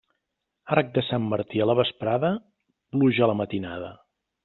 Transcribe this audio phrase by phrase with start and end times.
[0.75, 2.35] Arc de Sant Martí a la vesprada,
[2.97, 3.97] pluja a la matinada.